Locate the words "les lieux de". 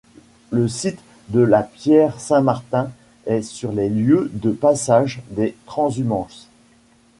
3.71-4.49